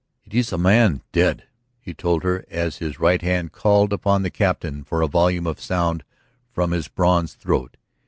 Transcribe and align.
"It 0.25 0.33
is 0.33 0.51
a 0.51 0.57
man 0.57 1.03
dead," 1.11 1.43
he 1.79 1.93
told 1.93 2.23
her 2.23 2.43
as 2.49 2.77
his 2.79 2.99
right 2.99 3.21
hand 3.21 3.51
called 3.51 3.93
upon 3.93 4.23
the 4.23 4.31
Captain 4.31 4.83
for 4.83 5.03
a 5.03 5.07
volume 5.07 5.45
of 5.45 5.61
sound 5.61 6.03
from 6.51 6.71
his 6.71 6.87
bronze 6.87 7.35
throat. 7.35 7.77